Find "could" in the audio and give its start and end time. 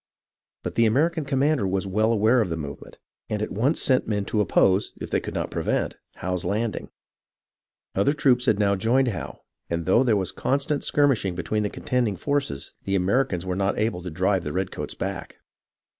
5.19-5.35